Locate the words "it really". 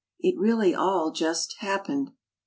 0.19-0.73